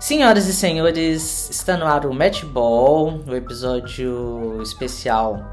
[0.00, 5.44] Senhoras e senhores, está no ar o Match Ball, o episódio especial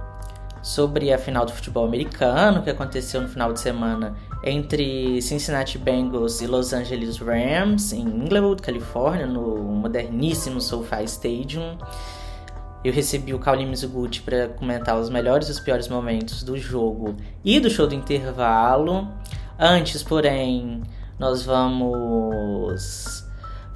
[0.64, 6.40] sobre a final do futebol americano que aconteceu no final de semana entre Cincinnati Bengals
[6.40, 11.78] e Los Angeles Rams em Inglewood, Califórnia, no moderníssimo SoFi Stadium.
[12.86, 17.18] Eu recebi o Cauli Mizuguchi para comentar os melhores e os piores momentos do jogo
[17.44, 19.10] e do show do intervalo.
[19.60, 20.84] Antes, porém,
[21.20, 23.27] nós vamos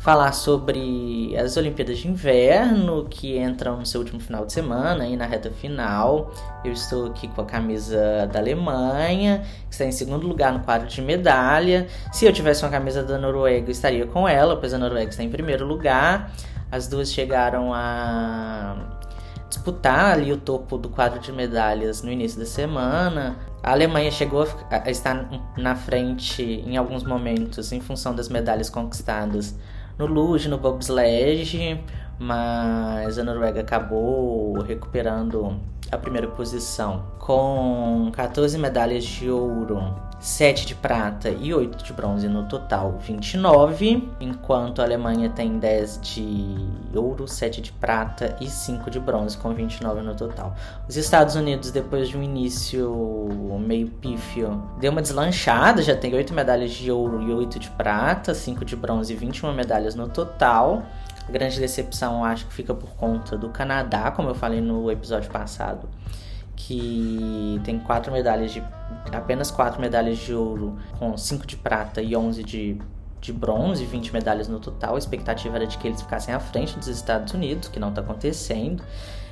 [0.02, 5.16] falar sobre as Olimpíadas de Inverno que entram no seu último final de semana e
[5.16, 6.32] na reta final.
[6.66, 10.88] Eu estou aqui com a camisa da Alemanha, que está em segundo lugar no quadro
[10.88, 11.88] de medalha.
[12.12, 15.22] Se eu tivesse uma camisa da Noruega, eu estaria com ela, pois a Noruega está
[15.22, 16.32] em primeiro lugar.
[16.72, 18.76] As duas chegaram a
[19.50, 23.36] disputar ali o topo do quadro de medalhas no início da semana.
[23.62, 29.56] A Alemanha chegou a estar na frente em alguns momentos em função das medalhas conquistadas
[30.02, 31.80] no luge, no bobsledge,
[32.18, 35.60] mas a Noruega acabou recuperando
[35.92, 42.28] a primeira posição com 14 medalhas de ouro 7 de prata e 8 de bronze,
[42.28, 46.58] no total 29, enquanto a Alemanha tem 10 de
[46.94, 50.56] ouro, 7 de prata e 5 de bronze, com 29 no total.
[50.88, 53.28] Os Estados Unidos, depois de um início
[53.60, 58.36] meio pífio, deu uma deslanchada, já tem 8 medalhas de ouro e 8 de prata,
[58.36, 60.84] 5 de bronze e 21 medalhas no total.
[61.28, 65.32] A grande decepção acho que fica por conta do Canadá, como eu falei no episódio
[65.32, 65.90] passado
[66.68, 68.64] que tem quatro medalhas de
[69.12, 72.78] apenas quatro medalhas de ouro, com cinco de prata e 11 de,
[73.20, 74.96] de bronze, 20 medalhas no total.
[74.96, 78.02] A expectativa era de que eles ficassem à frente dos Estados Unidos, que não está
[78.02, 78.84] acontecendo.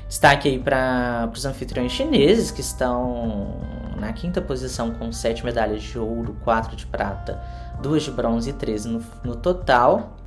[0.08, 3.58] Destaque aí para os anfitriões chineses, que estão
[3.98, 7.40] na quinta posição com sete medalhas de ouro, quatro de prata,
[7.80, 10.18] duas de bronze e 13 no, no total.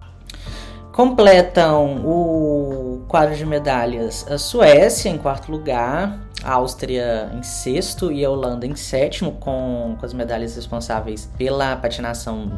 [0.92, 8.25] Completam o quadro de medalhas a Suécia em quarto lugar, a Áustria em sexto e
[8.25, 12.50] a Holanda em sétimo, com, com as medalhas responsáveis pela patinação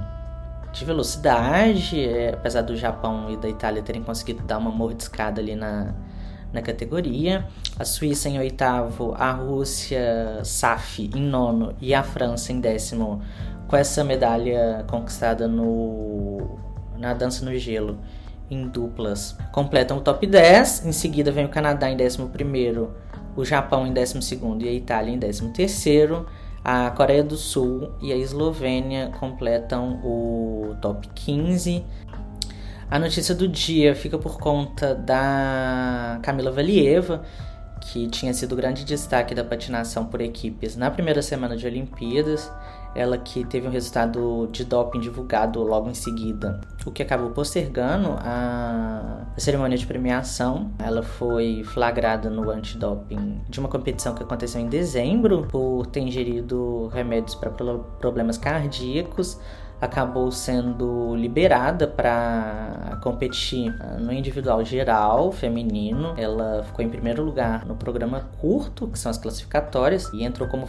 [0.72, 5.54] de velocidade, é, apesar do Japão e da Itália terem conseguido dar uma mordiscada ali
[5.54, 5.94] na,
[6.52, 7.46] na categoria.
[7.78, 13.20] A Suíça em oitavo, a Rússia, SAF em nono e a França em décimo,
[13.68, 16.58] com essa medalha conquistada no,
[16.98, 17.98] na dança no gelo
[18.50, 20.86] em duplas completam o top 10.
[20.86, 22.18] Em seguida vem o Canadá em 11,
[23.36, 24.18] o Japão em 12
[24.60, 25.52] e a Itália em 13.
[26.64, 31.84] A Coreia do Sul e a Eslovênia completam o top 15.
[32.90, 37.22] A notícia do dia fica por conta da Camila Valieva,
[37.82, 42.50] que tinha sido grande destaque da patinação por equipes na primeira semana de Olimpíadas.
[42.94, 48.16] Ela que teve um resultado de doping divulgado logo em seguida, o que acabou postergando
[48.18, 50.70] a, a cerimônia de premiação.
[50.78, 56.88] Ela foi flagrada no antidoping de uma competição que aconteceu em dezembro por ter ingerido
[56.88, 59.38] remédios para problemas cardíacos
[59.80, 66.14] acabou sendo liberada para competir no individual geral feminino.
[66.16, 70.66] Ela ficou em primeiro lugar no programa curto, que são as classificatórias, e entrou como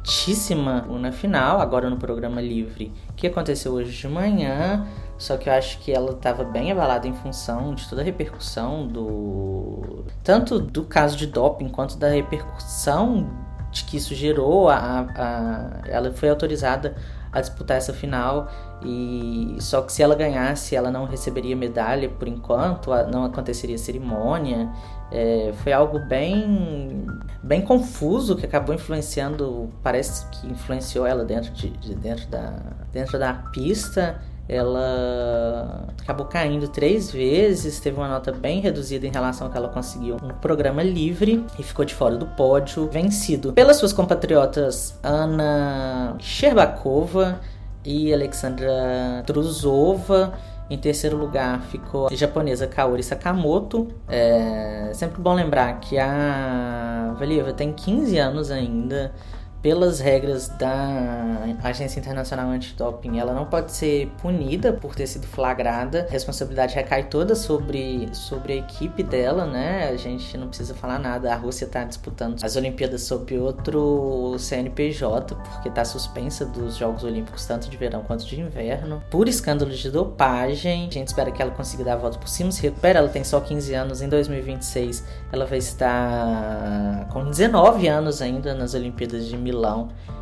[0.00, 4.86] favoritíssima na final, agora no programa livre, que aconteceu hoje de manhã.
[5.18, 8.86] Só que eu acho que ela estava bem abalada em função de toda a repercussão
[8.86, 10.04] do.
[10.24, 13.28] tanto do caso de doping quanto da repercussão
[13.70, 14.70] de que isso gerou.
[14.70, 16.96] A, a, ela foi autorizada
[17.32, 18.48] a disputar essa final.
[18.82, 24.70] E só que se ela ganhasse ela não receberia medalha por enquanto não aconteceria cerimônia.
[25.12, 27.04] É, foi algo bem
[27.42, 32.54] bem confuso que acabou influenciando parece que influenciou ela dentro de, de dentro da
[32.92, 34.20] dentro da pista.
[34.48, 39.68] Ela acabou caindo três vezes, teve uma nota bem reduzida em relação ao que ela
[39.68, 46.16] conseguiu no programa livre e ficou de fora do pódio, vencido pelas suas compatriotas Ana
[46.18, 47.40] Sherbakova
[47.84, 50.34] e Alexandra Truzova.
[50.68, 53.86] Em terceiro lugar ficou a japonesa Kaori Sakamoto.
[54.08, 59.12] É sempre bom lembrar que a Valieva tem 15 anos ainda
[59.62, 66.06] pelas regras da Agência Internacional Antidoping, ela não pode ser punida por ter sido flagrada.
[66.08, 69.88] A responsabilidade recai toda sobre, sobre a equipe dela, né?
[69.88, 71.32] A gente não precisa falar nada.
[71.32, 77.44] A Rússia está disputando as Olimpíadas sob outro CNPJ, porque está suspensa dos Jogos Olímpicos,
[77.44, 80.88] tanto de verão quanto de inverno, por escândalo de dopagem.
[80.88, 82.98] A gente espera que ela consiga dar a volta por cima, se recupera.
[82.98, 84.00] Ela tem só 15 anos.
[84.00, 89.49] Em 2026, ela vai estar com 19 anos ainda nas Olimpíadas de Milão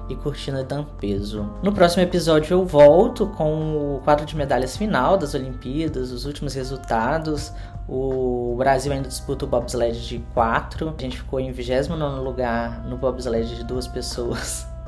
[0.08, 1.50] e Cortina d'Ampezzo.
[1.62, 6.54] No próximo episódio eu volto com o quadro de medalhas final das Olimpíadas, os últimos
[6.54, 7.52] resultados.
[7.88, 10.94] O Brasil ainda disputa o bobsled de 4.
[10.96, 14.66] A gente ficou em 29 lugar no bobsled de duas pessoas.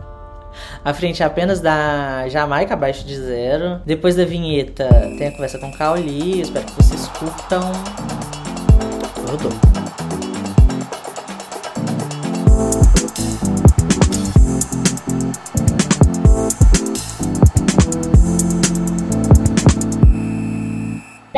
[0.84, 3.80] A frente apenas da Jamaica abaixo de zero.
[3.86, 6.40] Depois da vinheta tem a conversa com o Caoli.
[6.40, 7.62] Espero que vocês curtam.
[9.30, 9.69] Rodou.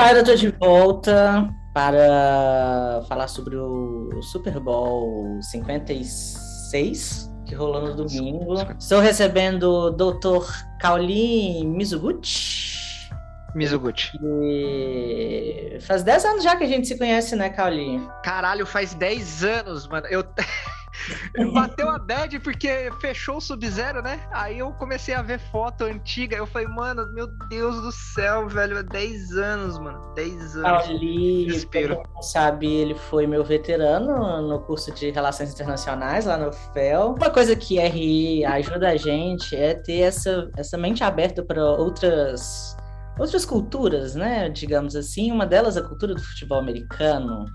[0.02, 7.94] Cara, eu tô de volta para falar sobre o Super Bowl 56 que rolou no
[7.94, 8.54] domingo.
[8.76, 10.44] Estou recebendo o Dr.
[10.81, 13.08] Kaoli Mizuguchi.
[13.54, 14.10] Mizuguchi.
[14.25, 15.78] E...
[15.82, 18.05] Faz 10 anos já que a gente se conhece, né, Kaoli?
[18.25, 20.08] Caralho, faz 10 anos, mano.
[20.08, 20.25] Eu.
[21.53, 24.21] Bateu a bad porque fechou o Sub-Zero, né?
[24.33, 26.37] Aí eu comecei a ver foto antiga.
[26.37, 28.79] Eu falei, mano, meu Deus do céu, velho.
[28.79, 30.15] É 10 anos, mano.
[30.15, 30.89] 10 anos.
[30.89, 32.03] Ali, Desespero.
[32.15, 37.15] não sabe, ele foi meu veterano no curso de Relações Internacionais lá no FEL.
[37.17, 42.77] Uma coisa que RI ajuda a gente é ter essa, essa mente aberta para outras
[43.19, 44.49] outras culturas, né?
[44.49, 45.31] Digamos assim.
[45.31, 47.47] Uma delas a cultura do futebol americano.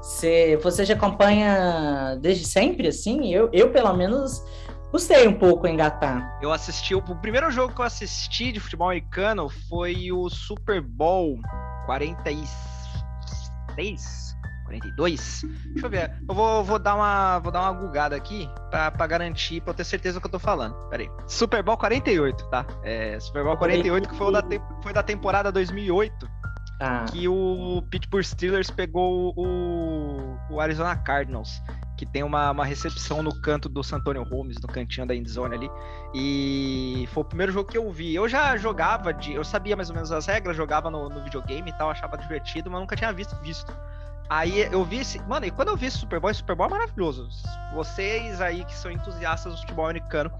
[0.00, 3.32] Você, você já acompanha desde sempre, assim?
[3.32, 4.42] Eu, eu pelo menos,
[4.90, 6.38] gostei um pouco engatar.
[6.40, 11.38] Eu assisti, o, primeiro jogo que eu assisti de futebol americano foi o Super Bowl
[11.84, 15.42] 46, 42.
[15.72, 16.12] Deixa eu ver.
[16.26, 19.84] Eu vou, vou dar uma vou dar uma gugada aqui pra garantir, pra eu ter
[19.84, 20.74] certeza do que eu tô falando.
[20.88, 21.10] Pera aí.
[21.26, 22.64] Super Bowl 48, tá?
[22.82, 24.42] É, Super Bowl 48 que foi, da,
[24.82, 26.39] foi da temporada 2008
[26.80, 27.04] ah.
[27.04, 31.62] que o Pittsburgh Steelers pegou o, o Arizona Cardinals,
[31.96, 35.70] que tem uma, uma recepção no canto do Santonio Holmes, no cantinho da endzone ali.
[36.14, 38.14] E foi o primeiro jogo que eu vi.
[38.14, 41.68] Eu já jogava, de, eu sabia mais ou menos as regras, jogava no, no videogame
[41.70, 43.36] e tal, achava divertido, mas nunca tinha visto.
[43.42, 43.70] visto.
[44.30, 45.20] Aí eu vi esse.
[45.24, 47.28] Mano, e quando eu vi esse Super Bowl, esse Super Bowl é maravilhoso.
[47.74, 50.30] Vocês aí que são entusiastas do futebol americano,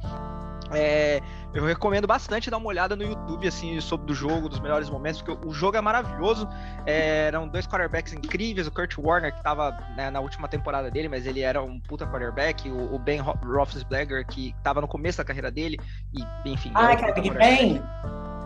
[0.72, 1.20] é,
[1.52, 5.20] eu recomendo bastante dar uma olhada no YouTube, assim, sobre o jogo, dos melhores momentos,
[5.20, 6.48] porque o jogo é maravilhoso.
[6.86, 11.08] É, eram dois quarterbacks incríveis, o Kurt Warner, que tava né, na última temporada dele,
[11.08, 15.24] mas ele era um puta quarterback, o, o Ben Roethlisberger, que tava no começo da
[15.24, 15.76] carreira dele,
[16.14, 16.70] e enfim...
[16.76, 17.82] Ah, que é o Big Ben?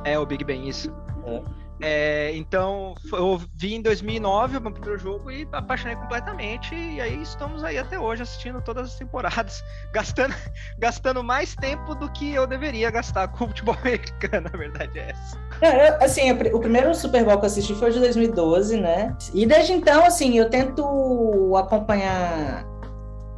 [0.05, 0.91] É, o Big Ben, isso.
[1.27, 1.64] É.
[1.81, 6.75] É, então, eu vi em 2009 o meu primeiro jogo e apaixonei completamente.
[6.75, 9.63] E aí estamos aí até hoje assistindo todas as temporadas,
[9.93, 10.35] gastando,
[10.79, 15.11] gastando mais tempo do que eu deveria gastar com o futebol americano, a verdade é
[15.11, 15.39] essa.
[15.61, 19.17] É, eu, assim, o primeiro Super Bowl que eu assisti foi de 2012, né?
[19.33, 22.65] E desde então, assim, eu tento acompanhar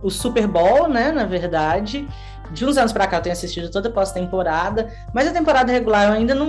[0.02, 2.06] o Super Bowl, né, na verdade.
[2.52, 6.04] De uns anos para cá eu tenho assistido toda a pós-temporada, mas a temporada regular
[6.04, 6.46] eu ainda não,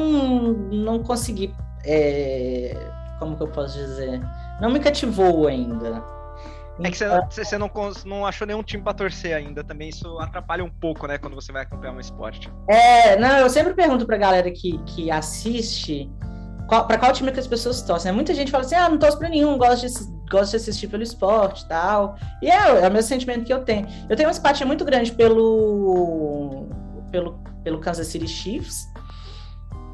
[0.69, 1.51] não consegui
[1.87, 2.75] é,
[3.19, 4.21] como que eu posso dizer?
[4.61, 6.03] Não me cativou ainda.
[6.83, 7.71] É que você, você não,
[8.05, 11.51] não achou nenhum time pra torcer ainda, também isso atrapalha um pouco, né, quando você
[11.51, 12.51] vai acompanhar um esporte.
[12.67, 16.07] É, não, eu sempre pergunto pra galera que, que assiste
[16.67, 18.11] qual, pra qual time que as pessoas torcem.
[18.11, 19.93] Muita gente fala assim, ah, não torço pra nenhum, gosto de,
[20.29, 22.15] gosto de assistir pelo esporte e tal.
[22.41, 23.87] E é, é o mesmo sentimento que eu tenho.
[24.07, 26.67] Eu tenho uma simpatia muito grande pelo,
[27.11, 28.87] pelo, pelo Kansas City Chiefs,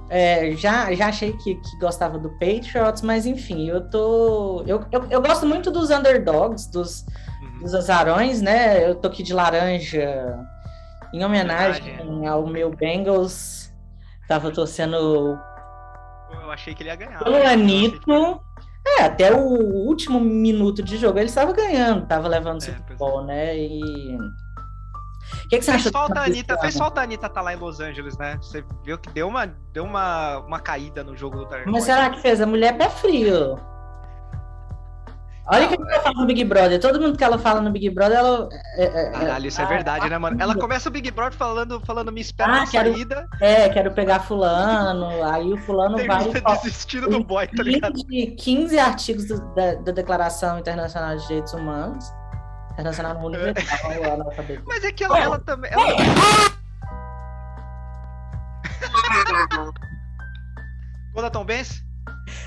[0.09, 4.63] é, já, já achei que, que, gostava do Patriots, mas enfim, eu tô.
[4.67, 7.05] Eu, eu, eu gosto muito dos underdogs, dos,
[7.41, 7.59] uhum.
[7.59, 8.87] dos azarões, né?
[8.87, 10.37] Eu tô aqui de laranja
[11.13, 13.71] em homenagem ao meu Bengals.
[14.27, 15.39] Tava torcendo.
[16.31, 17.19] Eu achei que ele ia ganhar.
[17.23, 17.45] Pelo né?
[17.45, 18.41] Anito.
[18.85, 22.97] É, até o último minuto de jogo ele estava ganhando, estava levando o é, Super
[22.97, 23.57] Bowl, né?
[23.57, 24.17] E
[25.45, 25.91] o que, que você fez acha?
[25.91, 28.37] Falta a Anitta, fez falta a Anitta estar tá lá em Los Angeles, né?
[28.41, 31.71] Você viu que deu uma, deu uma, uma caída no jogo do Target.
[31.71, 32.41] Mas será que fez?
[32.41, 33.59] A mulher é pé frio.
[35.45, 36.79] Olha o que ela fala no Big Brother.
[36.79, 38.49] Todo mundo que ela fala no Big Brother, ela.
[38.77, 40.41] É, é, é Caralho, isso é verdade, né, mano?
[40.41, 43.27] Ela começa o Big Brother falando, falando me espera ah, na quero, saída.
[43.41, 45.09] É, quero pegar fulano.
[45.25, 46.29] Aí o fulano vai.
[46.63, 47.93] desistindo do boy, tá ligado?
[48.37, 52.05] 15 artigos do, da, da Declaração Internacional de Direitos Humanos.
[52.73, 54.63] Internacional no universal lá na cabeça.
[54.65, 55.71] Mas é que ela, ela também.
[55.71, 55.83] Ela...
[61.13, 61.83] Gol da Tom Benz?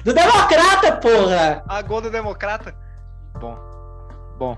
[0.04, 1.62] Do Democrata, porra!
[1.68, 2.74] A gol do Democrata?
[3.40, 3.56] Bom.
[4.38, 4.56] Bom.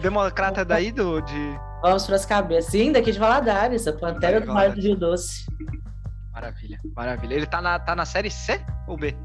[0.00, 1.20] Democrata é daí do.
[1.22, 1.58] De...
[1.82, 2.70] Vamos para as cabeças.
[2.70, 5.44] Sim, daqui de Valadares, a Pantera do Mar do Rio Doce.
[6.32, 7.34] Maravilha, maravilha.
[7.34, 9.16] Ele tá na, tá na série C ou B?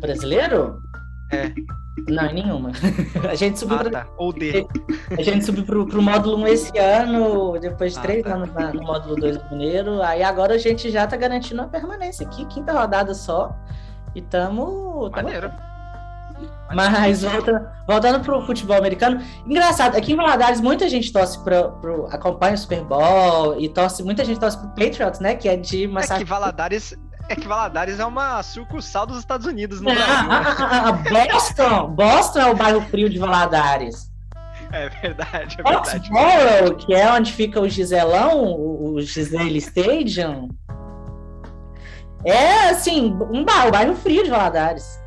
[0.00, 0.80] Brasileiro?
[1.32, 1.52] É.
[2.08, 2.72] Não, em nenhuma.
[3.28, 3.90] A gente subiu ah, pra...
[3.90, 4.06] tá.
[4.16, 4.66] Ou D.
[5.16, 8.34] A gente subiu pro, pro módulo 1 esse ano, depois de Ah, três tá.
[8.34, 10.02] anos na- no módulo 2 do Mineiro.
[10.02, 13.54] Aí agora a gente já tá garantindo uma permanência aqui, quinta rodada só.
[14.14, 15.10] E tamo.
[15.10, 15.52] tamo Maneiro.
[16.74, 22.06] Mas volta, voltando pro futebol americano, engraçado, aqui em Valadares muita gente torce pro, pro
[22.06, 25.84] acompanha o Super Bowl e torce, muita gente torce pro Patriots, né, que é de
[25.84, 26.28] É que Massachusetts.
[26.28, 26.94] Valadares.
[27.30, 30.28] É que Valadares é uma sucursal dos Estados Unidos no Ah, Brasil.
[30.28, 30.44] né?
[30.58, 34.10] ah, ah, Boston, Boston é o bairro frio de Valadares.
[34.72, 35.90] É verdade, é verdade.
[36.08, 40.48] Foxborough, que é onde fica o Giselão, o Gisele Stadium,
[42.24, 44.98] é assim, um bairro, o bairro frio de Valadares.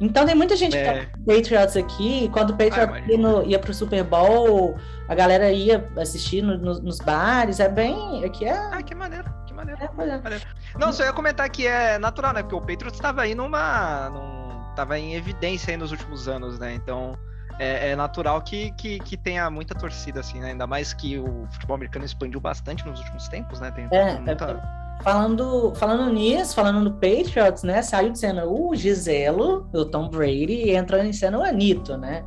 [0.00, 1.04] Então tem muita gente que É.
[1.04, 4.76] tá com Patriots aqui, quando o Patriots Ah, ia, no- ia pro Super Bowl,
[5.08, 8.22] a galera ia assistir no- no- nos bares, é bem.
[8.24, 8.52] Aqui é.
[8.52, 9.80] Ah, que maneiro, que maneiro.
[9.80, 9.84] é,
[10.34, 10.40] é.
[10.78, 12.42] Não, só ia comentar que é natural, né?
[12.42, 14.10] Porque o Patriots estava aí numa.
[14.10, 16.74] Num, tava em evidência aí nos últimos anos, né?
[16.74, 17.18] Então
[17.58, 20.50] é, é natural que, que, que tenha muita torcida, assim, né?
[20.50, 23.70] Ainda mais que o futebol americano expandiu bastante nos últimos tempos, né?
[23.70, 24.86] Tem, É, tem muita.
[25.02, 27.82] Falando, falando nisso, falando no Patriots, né?
[27.82, 32.24] Saiu de cena o Giselo, o Tom Brady, e entrando em cena o Anito, né?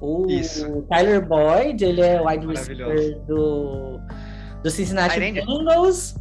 [0.00, 0.82] O Isso.
[0.88, 3.98] Tyler Boyd, ele é o wide receiver do,
[4.62, 5.40] do Cincinnati Tyrande.
[5.40, 6.14] Bengals.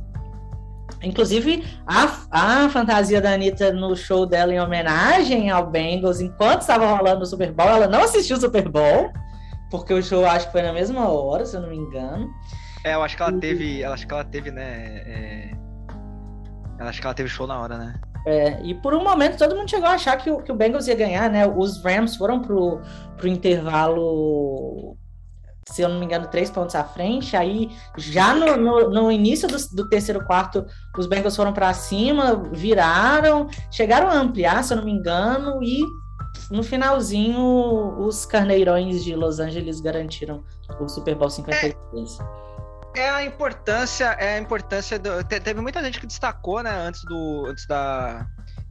[1.02, 6.86] Inclusive, a, a fantasia da Anitta no show dela em homenagem ao Bengals, enquanto estava
[6.86, 9.12] rolando o Super Bowl, ela não assistiu o Super Bowl,
[9.70, 12.28] porque o show acho que foi na mesma hora, se eu não me engano.
[12.84, 13.82] É, eu acho que ela teve.
[13.82, 15.02] Eu acho que ela teve, né?
[15.06, 15.52] é,
[16.80, 17.96] Eu acho que ela teve show na hora, né?
[18.28, 20.88] É, e por um momento todo mundo chegou a achar que o, que o Bengals
[20.88, 21.46] ia ganhar, né?
[21.48, 22.82] Os Rams foram pro,
[23.18, 24.98] pro intervalo,
[25.67, 27.36] se eu não me engano, três pontos à frente.
[27.36, 30.65] Aí, já no, no, no início do, do terceiro quarto,
[30.98, 35.81] os Bengals foram para cima, viraram, chegaram a ampliar, se eu não me engano, e
[36.51, 37.39] no finalzinho,
[38.00, 40.43] os carneirões de Los Angeles garantiram
[40.79, 41.75] o Super Bowl 53.
[42.95, 45.22] É a importância, é a importância do.
[45.24, 47.45] te- Teve muita gente que destacou, né, antes do.
[47.48, 48.25] Antes da.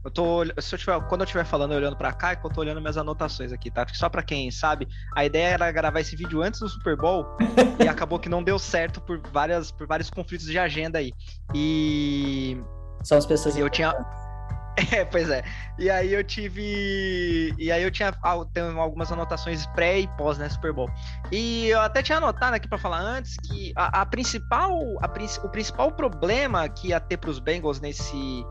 [0.05, 0.45] Eu tô.
[0.61, 2.61] Se eu tiver, quando eu estiver falando e olhando pra cá, é que eu tô
[2.61, 3.87] olhando minhas anotações aqui, tá?
[3.91, 7.25] Só pra quem sabe, a ideia era gravar esse vídeo antes do Super Bowl
[7.83, 11.11] e acabou que não deu certo por, várias, por vários conflitos de agenda aí.
[11.55, 12.61] E.
[13.03, 13.93] São as pessoas eu tinha.
[14.91, 15.41] É, pois é.
[15.79, 17.55] E aí eu tive.
[17.57, 18.35] E aí eu tinha ah,
[18.77, 20.89] algumas anotações pré e pós, né, Super Bowl.
[21.31, 25.07] E eu até tinha anotado aqui pra falar antes que a, a principal, a
[25.45, 28.45] o principal problema que ia ter pros Bengals nesse,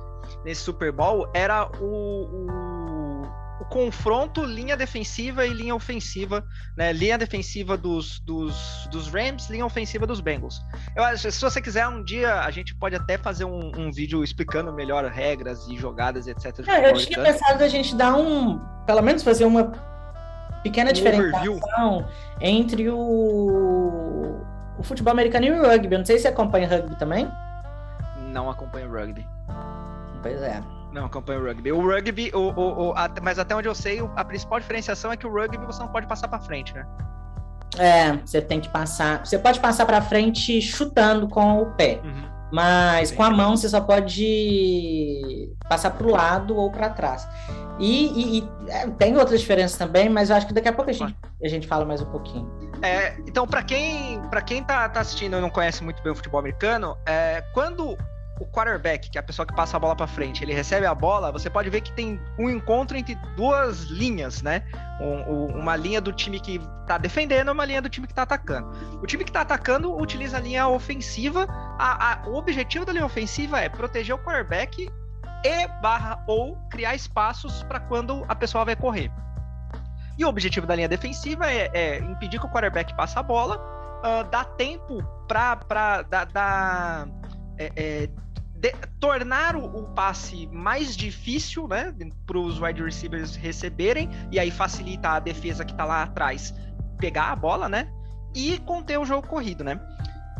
[0.44, 3.22] nesse Super Bowl era o, o,
[3.60, 6.44] o confronto linha defensiva e linha ofensiva,
[6.76, 6.92] né?
[6.92, 10.60] Linha defensiva dos, dos, dos Rams, linha ofensiva dos Bengals.
[10.96, 14.22] Eu acho, se você quiser um dia, a gente pode até fazer um, um vídeo
[14.22, 16.62] explicando melhor regras e jogadas, etc.
[16.62, 19.72] de É, eu tinha pensado a gente dar um, pelo menos fazer uma
[20.64, 22.08] pequena Um diferenciação
[22.40, 24.40] entre o,
[24.78, 25.94] o futebol americano e o rugby.
[25.94, 27.30] Eu não sei se você acompanha rugby também.
[28.32, 29.24] Não acompanho rugby.
[30.24, 30.60] Pois é.
[30.92, 31.70] Não acompanho o rugby.
[31.72, 35.16] O rugby, o, o, o- até- mas até onde eu sei, a principal diferenciação é
[35.16, 36.86] que o rugby você não pode passar pra frente, né?
[37.76, 39.24] É, você tem que passar.
[39.26, 42.00] Você pode passar para frente chutando com o pé,
[42.52, 47.26] mas com a mão você só pode passar para o lado ou para trás.
[47.80, 50.90] E, e- e, é, tem outras diferenças também, mas eu acho que daqui a pouco
[50.90, 52.48] a gente, a gente fala mais um pouquinho.
[52.80, 56.14] É, então, pra quem, pra quem tá, tá assistindo e não conhece muito bem o
[56.14, 57.98] futebol americano, é, quando
[58.40, 60.94] o quarterback, que é a pessoa que passa a bola pra frente, ele recebe a
[60.94, 64.62] bola, você pode ver que tem um encontro entre duas linhas, né?
[65.00, 68.14] Um- um- uma linha do time que tá defendendo e uma linha do time que
[68.14, 68.70] tá atacando.
[69.00, 71.46] O time que tá atacando utiliza a linha ofensiva.
[71.78, 74.88] A- a- o objetivo da linha ofensiva é proteger o quarterback
[75.44, 79.10] e barra ou criar espaços para quando a pessoa vai correr.
[80.18, 83.60] E o objetivo da linha defensiva é, é impedir que o quarterback passe a bola,
[84.02, 87.06] ah, dar tempo para dar,
[87.58, 88.08] é, é,
[88.56, 91.94] de- tornar o, o passe mais difícil, né,
[92.26, 96.54] para os wide receivers receberem e aí facilita a defesa que está lá atrás
[96.98, 97.88] pegar a bola, né,
[98.34, 99.78] e conter o jogo corrido, né.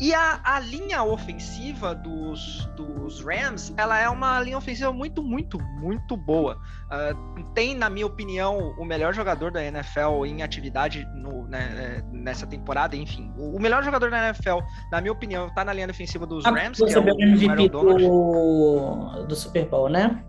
[0.00, 5.56] E a, a linha ofensiva dos, dos Rams, ela é uma linha ofensiva muito, muito,
[5.80, 6.58] muito boa.
[6.90, 7.12] Ah,
[7.54, 12.96] tem, na minha opinião, o melhor jogador da NFL em atividade no- né, nessa temporada,
[12.96, 13.32] enfim.
[13.38, 14.58] O, o melhor jogador da NFL,
[14.90, 17.68] na minha opinião, tá na linha defensiva dos Ah, Rams, que é o, MVP Aaron
[17.68, 18.02] Donald.
[18.02, 20.24] do, do Super Bowl, né?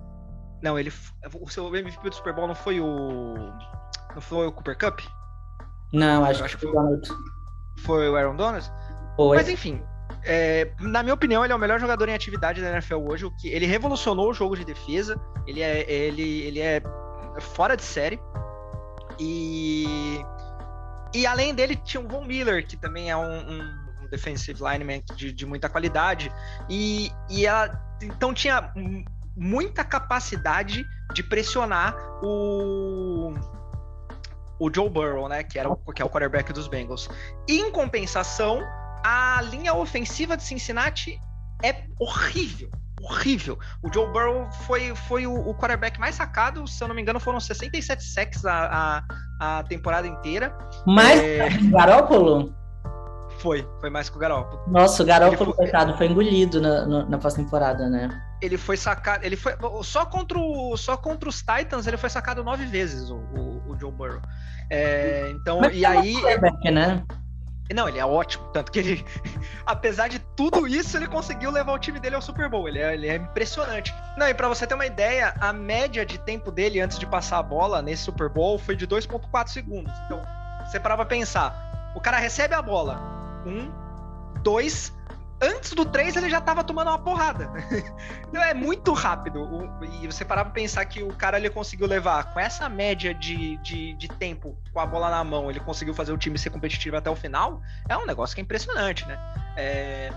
[0.62, 0.91] Não, ele.
[1.41, 3.34] O seu MVP do Super Bowl não foi o.
[4.13, 5.00] Não foi o Cooper Cup?
[5.91, 7.10] Não, acho, acho que que foi o Donald.
[7.79, 8.72] Foi o Aaron Donald?
[9.15, 9.38] Foi.
[9.38, 9.81] Mas enfim,
[10.24, 13.25] é, na minha opinião, ele é o melhor jogador em atividade da NFL hoje.
[13.25, 15.19] O que ele revolucionou o jogo de defesa.
[15.45, 16.81] Ele é, ele, ele é
[17.39, 18.19] fora de série.
[19.19, 20.19] E,
[21.13, 23.62] e além dele tinha o Von Miller, que também é um, um,
[24.03, 26.31] um defensive lineman de, de, muita qualidade.
[26.67, 28.74] E, e ela, então tinha
[29.38, 33.34] muita capacidade de pressionar o
[34.57, 37.10] o Joe Burrow, né, que era o, que é o quarterback dos Bengals.
[37.45, 38.62] Em compensação,
[39.04, 41.20] a linha ofensiva de Cincinnati
[41.64, 42.70] é horrível,
[43.02, 43.58] horrível.
[43.84, 47.20] O Joe Burrow foi, foi o, o quarterback mais sacado, se eu não me engano,
[47.20, 49.04] foram 67 sacks a,
[49.40, 50.56] a, a temporada inteira.
[50.86, 51.50] Mais é...
[51.70, 52.54] Garópolo?
[53.40, 54.62] Foi, foi mais que o Garópolo.
[54.68, 55.66] Nossa, o Garópolo, foi...
[55.66, 58.10] coitado, foi engolido na, na pós-temporada, né?
[58.42, 62.44] Ele foi sacado, ele foi, só contra, o, só contra os Titans ele foi sacado
[62.44, 64.22] nove vezes, o, o, o Joe Burrow.
[64.70, 66.16] É, então, Mas e aí...
[66.72, 67.04] né?
[67.74, 68.45] Não, ele é ótimo.
[68.53, 69.05] Tanto que ele,
[69.65, 72.67] apesar de tudo isso, ele conseguiu levar o time dele ao Super Bowl.
[72.67, 73.93] Ele é, ele é impressionante.
[74.17, 77.39] Não, e pra você ter uma ideia, a média de tempo dele antes de passar
[77.39, 79.93] a bola nesse Super Bowl foi de 2,4 segundos.
[80.05, 80.22] Então,
[80.65, 83.00] você parava pra pensar: o cara recebe a bola,
[83.45, 83.72] um,
[84.41, 84.93] dois,
[85.42, 87.51] antes do 3 ele já tava tomando uma porrada.
[88.27, 89.70] então é muito rápido.
[90.01, 93.58] E você parar pra pensar que o cara ele conseguiu levar com essa média de,
[93.58, 96.96] de, de, tempo com a bola na mão, ele conseguiu fazer o time ser competitivo
[96.96, 99.18] até o final, é um negócio que é impressionante, né?
[99.58, 100.10] É,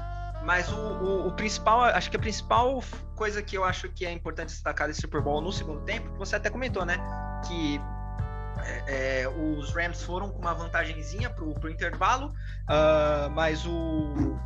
[0.45, 2.83] mas o, o, o, principal, acho que a principal
[3.17, 6.37] coisa que eu acho que é importante destacar desse Super Bowl no segundo tempo, você
[6.37, 6.97] até comentou, né?
[7.47, 7.81] Que
[8.65, 14.39] é, é, os Rams foram com uma vantagenzinha pro, pro intervalo, uh, mas o,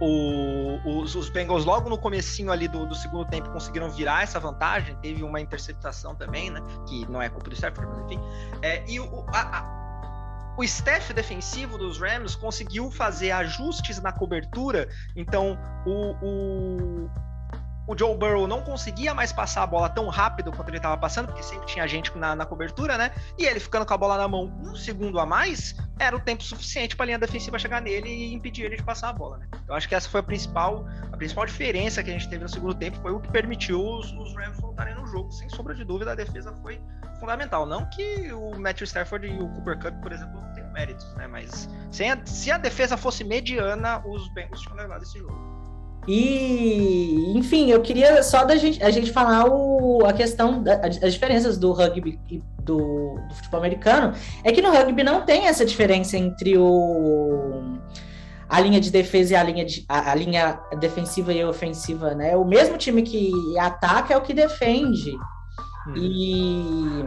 [0.00, 4.38] o, os, os, Bengals logo no comecinho ali do, do, segundo tempo conseguiram virar essa
[4.38, 8.20] vantagem, teve uma interceptação também, né, que não é culpa do Stafford, mas enfim,
[8.62, 14.88] é, e o, a, a, o staff defensivo dos Rams conseguiu fazer ajustes na cobertura,
[15.16, 17.10] então o, o
[17.88, 21.28] o Joe Burrow não conseguia mais passar a bola tão rápido quanto ele estava passando,
[21.28, 23.10] porque sempre tinha gente na, na, cobertura, né?
[23.38, 26.42] E ele ficando com a bola na mão um segundo a mais, era o tempo
[26.42, 29.48] suficiente para a linha defensiva chegar nele e impedir ele de passar a bola, né?
[29.66, 32.48] Eu acho que essa foi a principal, a principal diferença que a gente teve no
[32.48, 35.32] segundo tempo, foi o que permitiu os, os Rams voltarem no jogo.
[35.32, 36.78] Sem sombra de dúvida, a defesa foi
[37.18, 37.64] fundamental.
[37.64, 41.26] Não que o Matthew Stafford e o Cooper Cup, por exemplo, não tenham méritos, né?
[41.26, 45.57] Mas a, se a defesa fosse mediana, os Bengals tinham levado esse jogo.
[46.08, 51.58] E, enfim, eu queria só da gente, a gente falar o, a questão das diferenças
[51.58, 52.78] do rugby e do,
[53.28, 54.14] do, futebol americano.
[54.42, 57.62] É que no rugby não tem essa diferença entre o,
[58.48, 62.34] a linha de defesa e a linha, de, a, a linha defensiva e ofensiva, né?
[62.34, 65.14] O mesmo time que ataca é o que defende.
[65.88, 65.94] Hum.
[65.94, 67.04] E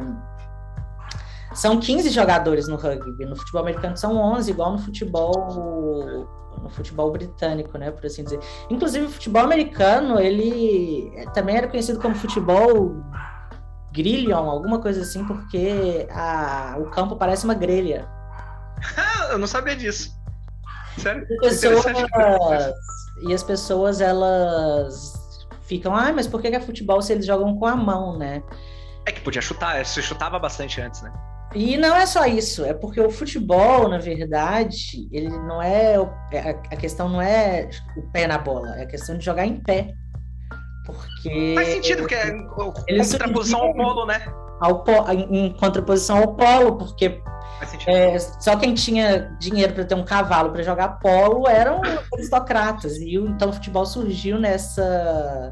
[1.54, 3.26] são 15 jogadores no rugby.
[3.26, 6.28] No futebol americano são 11, igual no futebol
[6.62, 8.40] no futebol britânico, né, por assim dizer.
[8.70, 12.96] Inclusive, o futebol americano, ele também era conhecido como futebol
[13.92, 18.08] grillion, alguma coisa assim, porque a, o campo parece uma grelha.
[19.32, 20.16] Eu não sabia disso.
[20.98, 21.26] Sério?
[21.30, 21.86] E, pessoas,
[23.28, 27.66] e as pessoas, elas ficam, ah, mas por que é futebol se eles jogam com
[27.66, 28.44] a mão, né?
[29.06, 31.12] É que podia chutar, se chutava bastante antes, né?
[31.54, 35.96] E não é só isso, é porque o futebol, na verdade, ele não é.
[36.32, 39.62] é a questão não é o pé na bola, é a questão de jogar em
[39.62, 39.94] pé.
[40.86, 41.54] Porque.
[41.56, 42.32] Faz sentido, porque é
[42.98, 44.22] contraposição ao polo, né?
[44.62, 44.86] Ao
[45.30, 47.22] em contraposição ao polo, porque
[47.88, 51.82] é, só quem tinha dinheiro para ter um cavalo para jogar polo eram
[52.14, 52.98] aristocratas.
[52.98, 55.50] E então o futebol surgiu nessa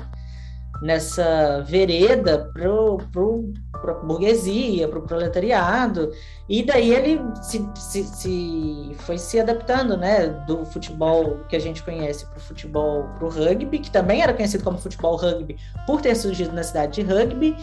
[0.82, 6.12] nessa vereda pro, pro, pro burguesia, pro proletariado,
[6.48, 11.84] e daí ele se, se, se, foi se adaptando, né, do futebol que a gente
[11.84, 16.54] conhece pro futebol pro rugby, que também era conhecido como futebol rugby por ter surgido
[16.54, 17.56] na cidade de rugby,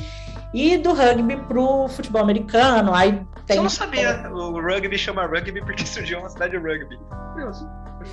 [0.53, 3.57] e do rugby pro futebol americano, aí tem...
[3.57, 6.99] Eu não sabia, o rugby chama rugby porque surgiu uma cidade de rugby.
[7.33, 7.67] Curioso.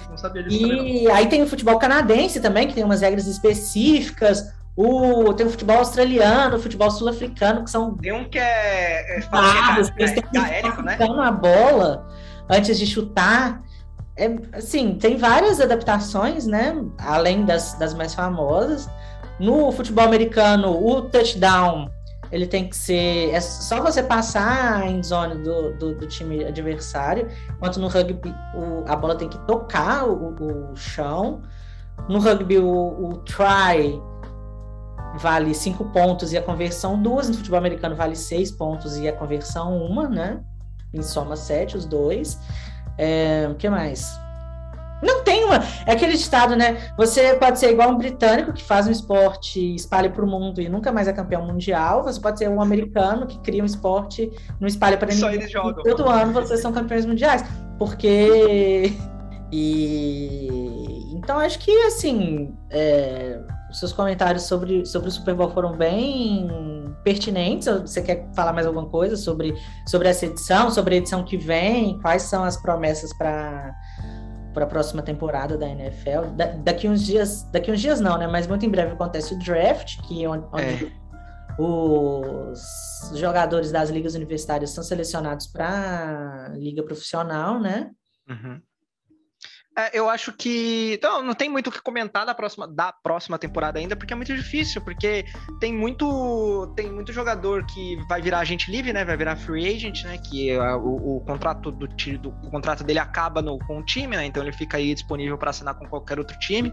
[0.09, 0.65] Não sabia disso.
[0.65, 4.53] E aí tem o futebol canadense também, que tem umas regras específicas.
[4.75, 7.95] O, tem o futebol australiano, o futebol sul-africano, que são.
[7.97, 9.17] Tem um que é.
[9.17, 10.97] é dados, eles têm que aéreo, né?
[10.99, 12.07] a bola
[12.49, 13.61] antes de chutar.
[14.17, 16.75] É, assim, tem várias adaptações, né?
[16.99, 18.89] Além das, das mais famosas.
[19.39, 21.89] No futebol americano, o touchdown
[22.31, 23.29] ele tem que ser.
[23.29, 28.83] É só você passar em zone do, do, do, time adversário, enquanto no rugby o,
[28.87, 31.43] a bola tem que tocar o, o chão.
[32.09, 34.01] No rugby, o, o try
[35.15, 37.29] vale cinco pontos e a conversão duas.
[37.29, 40.39] No futebol americano vale seis pontos e a conversão uma, né?
[40.93, 42.39] Em soma sete, os dois.
[42.97, 44.19] É, o que mais?
[45.01, 45.61] Não tem nenhuma.
[45.85, 46.77] É aquele estado, né?
[46.97, 50.69] Você pode ser igual um britânico que faz um esporte, espalha para o mundo e
[50.69, 52.03] nunca mais é campeão mundial.
[52.03, 55.21] Você pode ser um americano que cria um esporte, não espalha para ninguém.
[55.21, 55.83] Só eles jogam.
[55.83, 57.43] Todo ano vocês são campeões mundiais.
[57.77, 58.93] Porque.
[59.55, 61.13] E.
[61.13, 62.57] Então acho que, assim.
[62.71, 63.39] É
[63.73, 66.47] os seus comentários sobre, sobre o Super Bowl foram bem
[67.03, 67.65] pertinentes.
[67.67, 69.55] Você quer falar mais alguma coisa sobre,
[69.87, 71.99] sobre essa edição, sobre a edição que vem?
[71.99, 73.75] Quais são as promessas para
[74.53, 76.35] para a próxima temporada da NFL?
[76.35, 78.27] Da, daqui uns dias, daqui uns dias não, né?
[78.27, 80.91] Mas muito em breve acontece o draft, que é onde, onde é.
[81.57, 87.89] os jogadores das ligas universitárias são selecionados para liga profissional, né?
[88.29, 88.61] Uhum.
[89.75, 90.93] É, eu acho que.
[90.93, 94.15] Então, não tem muito o que comentar da próxima, da próxima temporada ainda, porque é
[94.15, 95.25] muito difícil, porque
[95.59, 96.71] tem muito.
[96.75, 99.03] Tem muito jogador que vai virar agente livre, né?
[99.03, 100.17] Vai virar free agent, né?
[100.17, 104.15] Que é o, o, contrato do, do o contrato dele acaba no, com o time,
[104.15, 104.25] né?
[104.25, 106.71] Então ele fica aí disponível para assinar com qualquer outro time.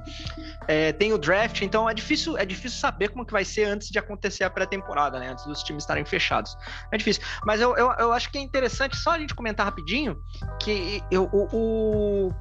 [0.68, 3.88] É, tem o draft, então é difícil, é difícil saber como que vai ser antes
[3.88, 5.30] de acontecer a pré-temporada, né?
[5.30, 6.54] Antes dos times estarem fechados.
[6.92, 7.22] É difícil.
[7.46, 10.18] Mas eu, eu, eu acho que é interessante só a gente comentar rapidinho
[10.60, 12.34] que eu, o, o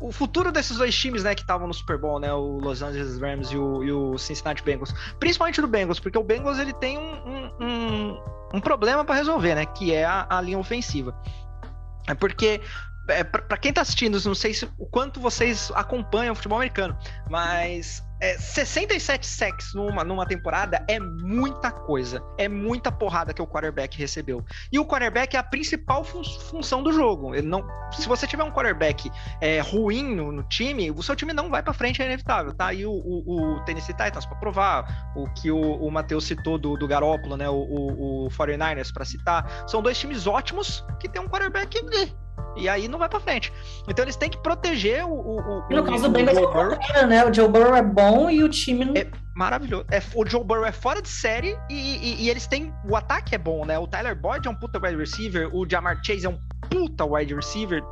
[0.00, 3.18] o futuro desses dois times, né, que estavam no Super Bowl, né, o Los Angeles
[3.18, 6.98] Rams e o, e o, Cincinnati Bengals, principalmente do Bengals, porque o Bengals ele tem
[6.98, 8.20] um, um,
[8.54, 11.14] um problema para resolver, né, que é a, a linha ofensiva.
[12.06, 12.60] É porque
[13.08, 16.96] é, para quem tá assistindo, não sei se, o quanto vocês acompanham o futebol americano,
[17.30, 22.22] mas é, 67 sacks numa, numa temporada é muita coisa.
[22.38, 24.44] É muita porrada que o quarterback recebeu.
[24.72, 27.34] E o quarterback é a principal fun função do jogo.
[27.34, 31.32] Ele não, se você tiver um quarterback é, ruim no, no, time, o seu time
[31.32, 32.72] não vai para frente, é inevitável, tá?
[32.72, 36.76] E o, o, o Tennessee Titans para provar, o que o, o Matheus citou do,
[36.76, 37.48] do Garópolo, né?
[37.48, 41.78] O, o, o 49ers para citar, são dois times ótimos que tem um quarterback
[42.56, 43.52] e aí não vai para frente.
[43.86, 45.12] Então eles têm que proteger o.
[45.12, 46.38] o, no o, caso do Bengals
[46.94, 47.24] é né?
[47.24, 48.98] O Joe Burrow é bom e o time.
[48.98, 49.84] É maravilhoso.
[49.90, 52.72] É, o Joe Burrow é fora de série e, e, e, eles têm.
[52.88, 53.78] O ataque é bom, né?
[53.78, 56.38] O Tyler Boyd é um puta wide receiver, o Jamar Chase é um
[56.70, 57.82] puta wide receiver.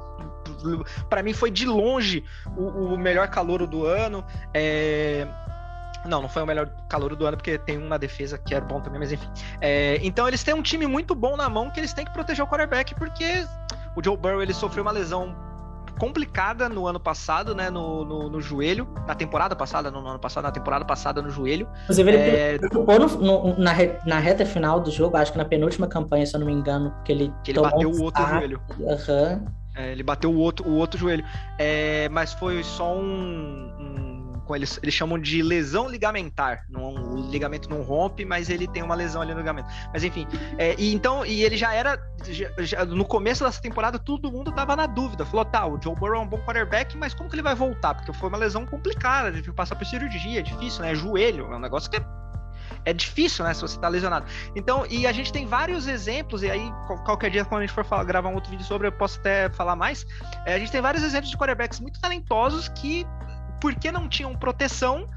[1.10, 2.24] Para mim foi de longe
[2.56, 4.24] o, o melhor calouro do ano.
[4.54, 5.26] É...
[6.06, 8.64] Não, não foi o melhor calor do ano, porque tem um na defesa que era
[8.64, 9.26] bom também, mas enfim.
[9.58, 12.44] É, então eles têm um time muito bom na mão que eles têm que proteger
[12.44, 13.46] o quarterback, porque
[13.96, 15.34] o Joe Burrow ele sofreu uma lesão
[15.98, 17.70] complicada no ano passado, né?
[17.70, 18.88] No, no, no, joelho.
[19.06, 21.68] Na temporada passada, no, no ano passado, na temporada passada no joelho.
[21.84, 22.58] Inclusive, ele é...
[22.58, 23.72] preocupou no, na,
[24.04, 26.90] na reta final do jogo, acho que na penúltima campanha, se eu não me engano,
[26.90, 27.32] porque ele.
[27.42, 28.60] Que ele bateu um o outro joelho.
[28.78, 29.44] Uhum.
[29.76, 31.24] É, ele bateu o outro, o outro joelho.
[31.58, 34.03] É, mas foi só um, um
[34.44, 36.64] com eles, eles chamam de lesão ligamentar.
[36.68, 39.68] Não, o ligamento não rompe, mas ele tem uma lesão ali no ligamento.
[39.92, 40.26] Mas enfim,
[40.58, 44.52] é, e então, e ele já era já, já, no começo dessa temporada, todo mundo
[44.52, 45.24] tava na dúvida.
[45.24, 47.94] Falou, tá, o Joe Burrow é um bom quarterback, mas como que ele vai voltar?
[47.94, 50.94] Porque foi uma lesão complicada, que passar por cirurgia, é difícil, né?
[50.94, 52.24] Joelho, é um negócio que é
[52.84, 54.26] é difícil, né, se você tá lesionado.
[54.54, 56.70] Então, e a gente tem vários exemplos, e aí
[57.04, 59.48] qualquer dia, quando a gente for falar, gravar um outro vídeo sobre, eu posso até
[59.50, 60.06] falar mais.
[60.44, 63.06] É, a gente tem vários exemplos de quarterbacks muito talentosos que
[63.64, 65.08] porque não tinham proteção,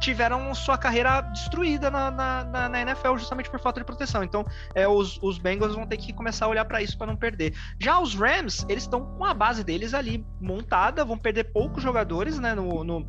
[0.00, 4.24] tiveram sua carreira destruída na, na, na, NFL justamente por falta de proteção.
[4.24, 7.16] Então, é, os, os Bengals vão ter que começar a olhar para isso para não
[7.16, 7.54] perder.
[7.78, 12.38] Já os Rams, eles estão com a base deles ali montada, vão perder poucos jogadores,
[12.38, 13.06] né, no, no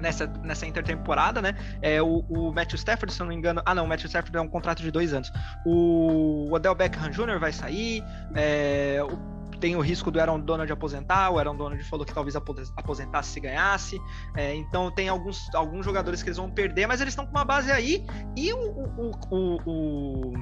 [0.00, 1.54] nessa, nessa intertemporada, né?
[1.80, 3.62] É, o, o Matthew Stafford, se eu não me engano.
[3.64, 5.30] Ah, não, o Matthew Stafford é um contrato de dois anos.
[5.64, 7.38] O Odell Beckham Jr.
[7.38, 8.02] vai sair.
[8.34, 9.31] É, o
[9.62, 13.38] tem o risco do Aaron Donald aposentar, o Aaron Donald falou que talvez aposentasse se
[13.38, 14.02] ganhasse,
[14.36, 17.44] é, então tem alguns, alguns jogadores que eles vão perder, mas eles estão com uma
[17.44, 18.04] base aí,
[18.36, 20.32] e o, o, o, o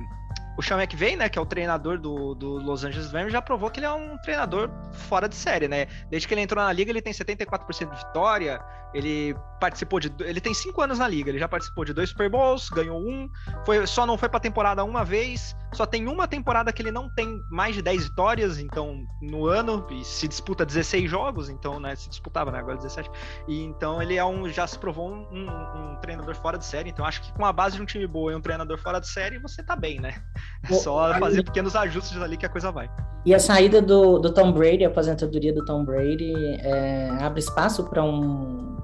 [0.60, 3.70] o Sean McVay, né, que é o treinador do, do Los Angeles Rams, já provou
[3.70, 5.86] que ele é um treinador fora de série, né?
[6.10, 10.12] Desde que ele entrou na liga, ele tem 74% de vitória, ele participou de.
[10.20, 13.28] Ele tem cinco anos na liga, ele já participou de dois Super Bowls, ganhou um,
[13.64, 17.08] foi, só não foi pra temporada uma vez, só tem uma temporada que ele não
[17.08, 21.94] tem mais de 10 vitórias, então, no ano, e se disputa 16 jogos, então, né,
[21.96, 23.10] se disputava, né, agora 17.
[23.48, 26.90] E então ele é um, já se provou um, um, um treinador fora de série,
[26.90, 29.08] então acho que com a base de um time bom e um treinador fora de
[29.08, 30.22] série, você tá bem, né?
[30.68, 32.90] É só fazer pequenos ajustes ali que a coisa vai.
[33.24, 37.84] E a saída do, do Tom Brady, a aposentadoria do Tom Brady, é, abre espaço
[37.84, 38.79] para um.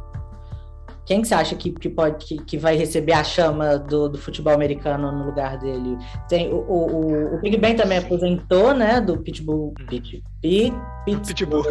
[1.06, 4.18] Quem que você acha que, que pode que, que vai receber a chama do, do
[4.18, 5.96] futebol americano no lugar dele?
[6.28, 9.00] Tem o, o, o Big Ben também aposentou, né?
[9.00, 9.72] Do Pitbull.
[9.88, 11.64] Pit, Pit, Pitbull.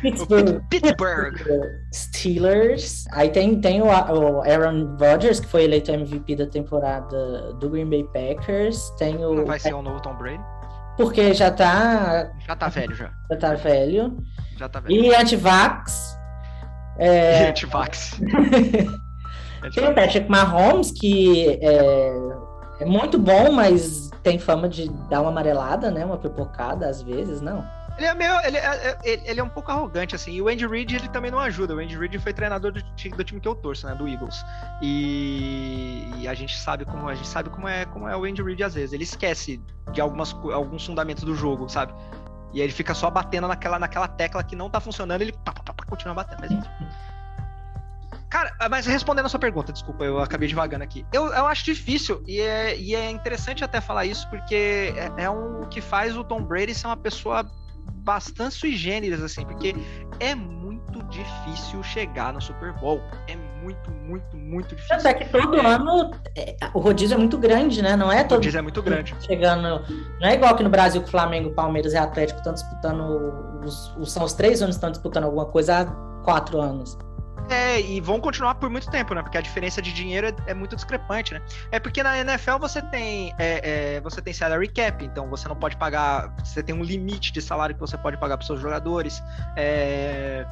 [0.00, 0.62] Pittsburgh.
[0.70, 1.36] Pittsburgh.
[1.92, 3.04] Steelers.
[3.12, 7.90] Aí tem, tem o, o, Aaron Rodgers, que foi eleito MVP da temporada do Green
[7.90, 8.90] Bay Packers.
[8.96, 9.34] Tem o.
[9.34, 10.42] Não vai ser o novo Tom Brady?
[10.96, 12.30] Porque já tá.
[12.46, 13.10] Já tá velho, já.
[13.30, 14.16] Já tá velho.
[14.56, 14.94] Já tá velho.
[14.94, 16.19] E antivax.
[16.98, 17.48] É...
[17.48, 18.20] Antivax.
[19.74, 22.12] tem o Patrick Mahomes, que é,
[22.80, 26.04] é muito bom, mas tem fama de dar uma amarelada, né?
[26.04, 27.64] Uma pipocada às vezes, não?
[27.96, 28.40] Ele é meio.
[28.46, 30.32] Ele é, é ele é um pouco arrogante, assim.
[30.32, 31.74] E o Andy Reid, ele também não ajuda.
[31.74, 33.94] O Andy Reid foi treinador do, do time que eu torço, né?
[33.94, 34.42] Do Eagles.
[34.80, 38.42] E, e, a gente sabe como a gente sabe como é, como é o Andy
[38.42, 38.92] Reid às vezes.
[38.94, 39.60] Ele esquece
[39.92, 41.92] de algumas, alguns fundamentos do jogo, sabe?
[42.52, 45.52] E aí ele fica só batendo naquela, naquela tecla que não tá funcionando, ele pá,
[45.52, 46.40] pá, pá, continua batendo.
[46.40, 46.50] Mas,
[48.30, 51.04] Cara, mas respondendo a sua pergunta, desculpa, eu acabei devagando aqui.
[51.12, 55.30] Eu, eu acho difícil, e é, e é interessante até falar isso, porque é, é
[55.30, 57.50] um que faz o Tom Brady ser uma pessoa
[57.92, 59.74] bastante sui generis, assim, porque
[60.20, 63.02] é muito difícil chegar no Super Bowl.
[63.26, 64.96] É muito, muito, muito difícil.
[64.96, 65.66] Até que todo é.
[65.66, 67.96] ano é, o rodízio é muito grande, né?
[67.96, 68.32] Não é todo.
[68.32, 69.14] O rodízio é muito grande.
[69.20, 69.84] Chegando.
[70.20, 73.62] Não é igual aqui no Brasil que o Flamengo, Palmeiras e Atlético estão disputando.
[73.64, 75.84] Os, são os três anos que estão disputando alguma coisa há
[76.24, 76.96] quatro anos.
[77.50, 79.22] É, e vão continuar por muito tempo, né?
[79.22, 81.42] Porque a diferença de dinheiro é, é muito discrepante, né?
[81.72, 85.56] É porque na NFL você tem é, é, você tem salary cap, então você não
[85.56, 89.20] pode pagar, você tem um limite de salário que você pode pagar para seus jogadores.
[89.56, 90.46] É,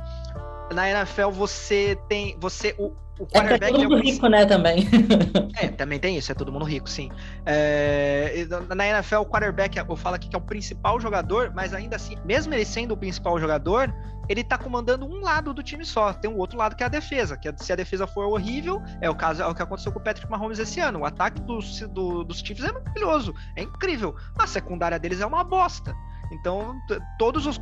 [0.73, 4.47] na NFL você tem, você o, o é quarterback é, todo mundo é rico, né,
[4.47, 4.89] também.
[5.57, 7.11] é, também tem isso, é todo mundo rico, sim.
[7.45, 11.97] É, na NFL, o quarterback, eu falo aqui que é o principal jogador, mas ainda
[11.97, 13.93] assim, mesmo ele sendo o principal jogador,
[14.29, 16.13] ele tá comandando um lado do time só.
[16.13, 19.09] Tem um outro lado que é a defesa, que se a defesa for horrível, é
[19.09, 21.01] o caso é o que aconteceu com o Patrick Mahomes esse ano.
[21.01, 24.15] O ataque dos, do, dos Chiefs é maravilhoso, é incrível.
[24.39, 25.95] A secundária deles é uma bosta.
[26.31, 26.79] Então,
[27.19, 27.59] todos os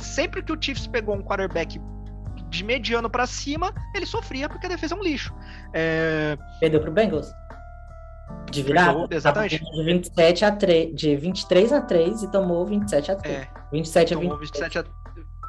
[0.00, 1.80] sempre que o Chiefs pegou um quarterback
[2.48, 5.34] de mediano para cima, ele sofria porque a defesa é um lixo.
[5.72, 6.36] É...
[6.60, 7.32] Perdeu pro Bengals.
[8.50, 9.06] De virada.
[9.10, 9.58] exatamente.
[9.58, 13.36] De 27 a 3, de 23 a 3 e tomou 27 a 3.
[13.36, 14.50] É, 27 a 23.
[14.50, 14.84] 27 a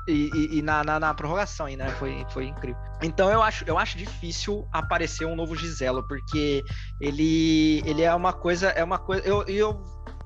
[0.09, 1.91] e, e, e na, na, na, prorrogação ainda, né?
[1.91, 2.81] Foi, foi incrível.
[3.01, 6.63] Então eu acho, eu acho difícil aparecer um novo Giselo, porque
[6.99, 9.23] ele, ele é uma coisa, é uma coisa.
[9.23, 9.79] Eu, eu,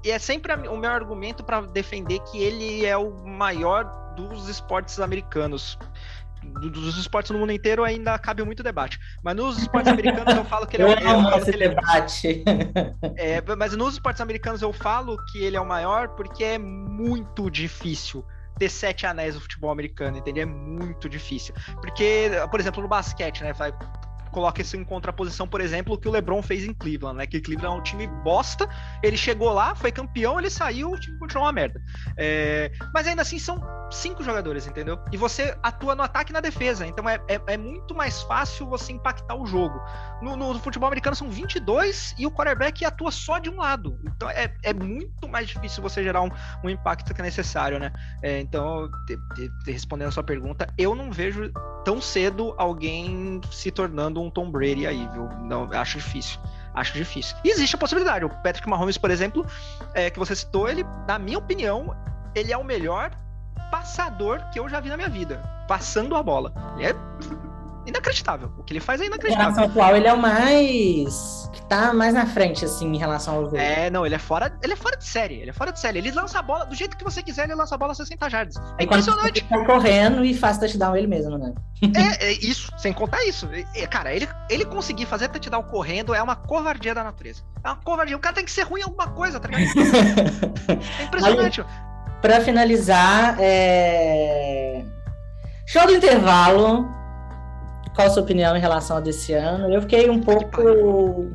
[0.03, 3.83] e é sempre o meu argumento para defender que ele é o maior
[4.15, 5.77] dos esportes americanos
[6.43, 8.99] dos esportes no mundo inteiro ainda cabe muito debate.
[9.23, 11.13] Mas nos esportes americanos eu falo que ele é o maior.
[11.13, 12.43] Eu amo esse debate.
[13.15, 17.49] É, mas nos esportes americanos eu falo que ele é o maior porque é muito
[17.49, 18.25] difícil
[18.57, 20.43] ter sete anéis no futebol americano, entendeu?
[20.43, 21.53] É muito difícil.
[21.81, 23.53] Porque, por exemplo, no basquete, né?
[23.53, 23.73] Vai,
[24.33, 27.27] coloca isso em contraposição, por exemplo, o que o LeBron fez em Cleveland, né?
[27.27, 28.67] Que Cleveland é um time bosta,
[29.01, 31.79] ele chegou lá, foi campeão, ele saiu, o time continuou uma merda.
[32.17, 32.71] É...
[32.93, 33.61] Mas ainda assim são
[33.93, 34.99] cinco jogadores, entendeu?
[35.11, 38.67] E você atua no ataque e na defesa, então é, é, é muito mais fácil
[38.67, 39.79] você impactar o jogo.
[40.21, 44.29] No, no, futebol americano são 22 e o quarterback atua só de um lado, então
[44.29, 46.29] é, é muito mais difícil você gerar um,
[46.63, 47.93] um impacto que é necessário, né?
[48.23, 48.89] É, então,
[49.65, 51.51] respondendo a sua pergunta, eu não vejo
[51.85, 55.29] tão cedo alguém se tornando um Tom Brady aí, viu?
[55.41, 56.39] Não, acho difícil.
[56.73, 57.35] Acho difícil.
[57.43, 58.25] E existe a possibilidade.
[58.25, 59.45] O Patrick Mahomes, por exemplo,
[59.93, 61.95] é, que você citou, ele, na minha opinião,
[62.33, 63.11] ele é o melhor
[63.69, 65.41] passador que eu já vi na minha vida.
[65.67, 66.51] Passando a bola.
[66.77, 66.95] Ele é
[67.85, 68.51] inacreditável.
[68.57, 69.51] O que ele faz é inacreditável.
[69.51, 71.49] Em relação atual, ele é o mais.
[71.51, 73.57] que tá mais na frente, assim, em relação ao jogo.
[73.57, 74.57] É, não, ele é fora.
[74.61, 75.35] Ele é fora de série.
[75.35, 75.99] Ele é fora de série.
[75.99, 78.29] Ele lança a bola do jeito que você quiser, ele lança a bola a 60
[78.29, 78.55] jardas.
[78.77, 79.39] É impressionante.
[79.39, 81.53] Ele tá correndo e faz touchdown ele mesmo, né?
[81.95, 83.49] é, é, isso, sem contar isso.
[83.75, 87.43] É, cara, ele, ele conseguir fazer touchdown correndo é uma covardia da natureza.
[87.63, 88.15] É uma covardia.
[88.15, 89.63] O cara tem que ser ruim em alguma coisa, tá ligado?
[90.99, 91.61] é impressionante.
[91.61, 91.67] Aí,
[92.21, 94.83] pra finalizar, é.
[95.65, 97.02] Show do intervalo
[97.95, 99.73] qual a sua opinião em relação a desse ano?
[99.73, 101.31] Eu fiquei um pouco.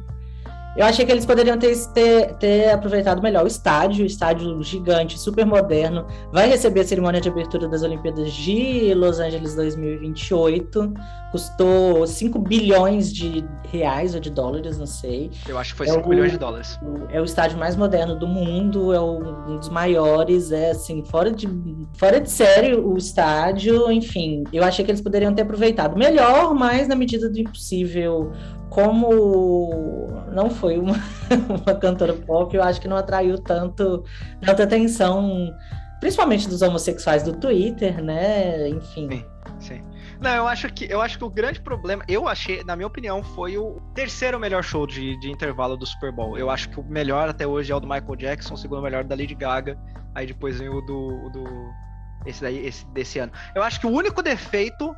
[0.79, 5.19] Eu achei que eles poderiam ter, ter, ter, aproveitado melhor o estádio, o estádio gigante,
[5.19, 6.07] super moderno.
[6.33, 10.95] Vai receber a cerimônia de abertura das Olimpíadas de Los Angeles 2028.
[11.33, 15.33] Custou 5 bilhões de reais ou de dólares, não sei.
[15.49, 16.79] Eu acho que foi 5 é bilhões de dólares.
[17.11, 21.49] É o estádio mais moderno do mundo, é um dos maiores, é assim, fora de,
[21.95, 24.45] fora de série o estádio, enfim.
[24.53, 28.31] Eu achei que eles poderiam ter aproveitado melhor, mas na medida do impossível
[28.71, 30.95] como não foi uma,
[31.65, 34.05] uma cantora pop, eu acho que não atraiu tanto,
[34.41, 35.55] tanta atenção,
[36.01, 38.69] principalmente dos homossexuais do Twitter, né?
[38.69, 39.09] Enfim.
[39.11, 39.25] Sim,
[39.59, 39.83] sim.
[40.21, 43.23] Não, eu acho que eu acho que o grande problema, eu achei, na minha opinião,
[43.23, 46.37] foi o terceiro melhor show de, de intervalo do Super Bowl.
[46.37, 49.05] Eu acho que o melhor até hoje é o do Michael Jackson, o segundo melhor
[49.05, 49.79] da Lady Gaga,
[50.15, 51.45] aí depois vem o do, o do
[52.27, 53.33] esse daí, esse desse ano.
[53.55, 54.95] Eu acho que o único defeito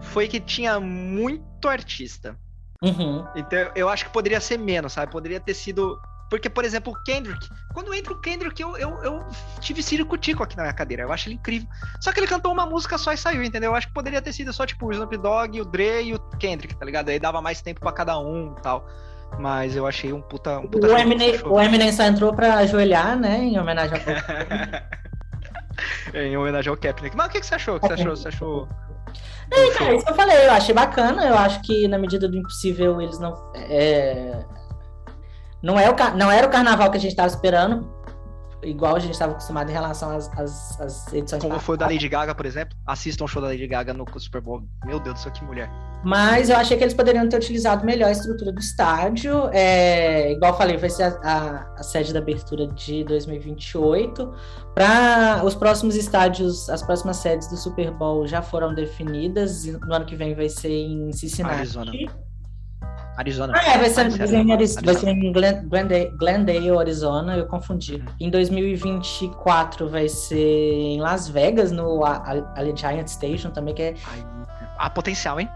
[0.00, 2.36] foi que tinha muito artista.
[2.84, 3.26] Uhum.
[3.34, 5.10] Então eu acho que poderia ser menos, sabe?
[5.10, 9.26] Poderia ter sido Porque, por exemplo, o Kendrick, quando entra o Kendrick, eu, eu, eu
[9.60, 11.02] tive circo-tico aqui na minha cadeira.
[11.02, 11.68] Eu acho ele incrível.
[12.00, 13.70] Só que ele cantou uma música só e saiu, entendeu?
[13.70, 16.18] Eu acho que poderia ter sido só, tipo, o Snoop Dogg, o Dre e o
[16.38, 17.08] Kendrick, tá ligado?
[17.08, 18.86] Aí dava mais tempo para cada um e tal.
[19.38, 20.58] Mas eu achei um puta.
[20.58, 23.38] Um puta o, Eminem, o Eminem só entrou pra ajoelhar, né?
[23.38, 24.04] Em homenagem ao
[26.12, 27.16] Em homenagem ao Kaepernick.
[27.16, 27.76] Mas o que, que você achou?
[27.76, 28.16] O que você achou?
[28.16, 28.68] Você achou.
[29.50, 32.36] É, cara, isso que eu falei, eu achei bacana, eu acho que na medida do
[32.36, 33.52] impossível eles não.
[33.54, 34.44] É...
[35.62, 37.90] Não, é o, não era o carnaval que a gente estava esperando,
[38.64, 41.42] igual a gente estava acostumado em relação às, às, às edições.
[41.42, 42.76] Como foi o da Lady Gaga, por exemplo.
[42.86, 44.62] Assistam o show da Lady Gaga no Super Bowl.
[44.84, 45.70] Meu Deus do céu, que mulher.
[46.04, 49.48] Mas eu achei que eles poderiam ter utilizado melhor a estrutura do estádio.
[49.52, 54.34] É, igual eu falei, vai ser a, a, a sede da abertura de 2028.
[54.74, 59.64] Para os próximos estádios, as próximas sedes do Super Bowl já foram definidas.
[59.64, 61.54] No ano que vem vai ser em Cincinnati.
[61.54, 61.92] Arizona.
[63.16, 63.52] Arizona.
[63.56, 64.82] Ah, é, vai ser, vai ser em, Arizona.
[64.84, 67.96] vai ser em Glendale, Glendale, Arizona, eu confundi.
[67.96, 68.04] Uhum.
[68.20, 73.94] Em 2024 vai ser em Las Vegas, no Allegiant Station também, que é...
[74.78, 75.48] Ah, potencial, hein?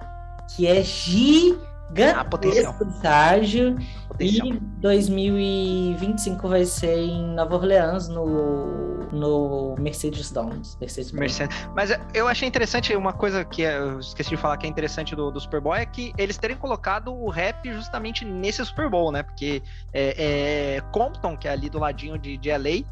[0.57, 1.68] Que é gigante
[2.17, 2.77] ah, potencial.
[2.89, 3.77] estágio.
[4.09, 4.47] Potencial.
[4.49, 10.61] E 2025 vai ser em Nova Orleans, no, no Mercedes Dome.
[10.81, 11.57] Mercedes Mercedes.
[11.75, 15.31] Mas eu achei interessante uma coisa que eu esqueci de falar que é interessante do,
[15.31, 19.23] do Super Bowl é que eles terem colocado o rap justamente nesse Super Bowl, né?
[19.23, 22.85] Porque é, é Compton, que é ali do ladinho de, de LA,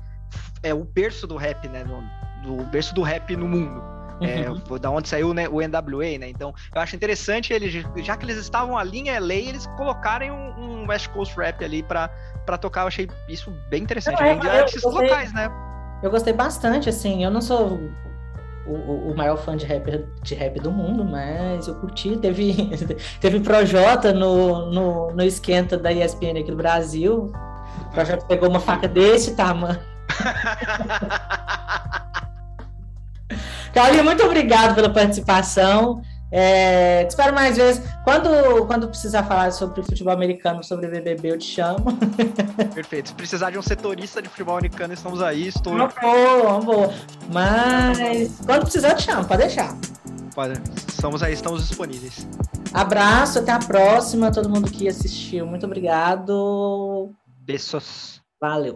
[0.63, 1.85] é o berço do rap, né?
[1.85, 3.96] No, do berço do rap no mundo.
[4.21, 4.79] É, uhum.
[4.79, 6.29] da onde saiu né, o NWA, né?
[6.29, 10.55] Então, eu acho interessante eles, já que eles estavam ali em LA, eles colocarem um,
[10.59, 12.09] um West Coast Rap ali para
[12.59, 12.83] tocar.
[12.83, 14.21] Eu achei isso bem interessante.
[14.21, 15.51] Não, é, de artistas gostei, locais, né?
[16.03, 17.25] Eu gostei bastante, assim.
[17.25, 17.79] Eu não sou
[18.67, 22.17] o, o, maior fã de rap, de rap do mundo, mas eu curti.
[22.17, 22.71] Teve,
[23.21, 27.33] teve Projota no, no, no esquenta da ESPN aqui do Brasil.
[27.81, 29.79] O Projota pegou uma faca desse tamanho.
[33.77, 36.01] Claudia, muito obrigado pela participação.
[36.33, 37.83] É, te espero mais vezes.
[38.05, 41.85] Quando, quando precisar falar sobre futebol americano, sobre BBB, eu te chamo.
[42.75, 43.11] Perfeito.
[43.11, 45.49] Se precisar de um setorista de futebol americano, estamos aí.
[45.49, 45.75] Estou...
[45.75, 46.95] Uma boa, uma boa.
[47.31, 49.77] Mas quando precisar, eu te chamo, pode deixar.
[50.35, 50.59] Pode.
[50.89, 52.27] Estamos aí, estamos disponíveis.
[52.73, 54.33] Abraço, até a próxima.
[54.33, 57.11] Todo mundo que assistiu, muito obrigado.
[57.43, 58.23] Beijos.
[58.41, 58.75] Valeu.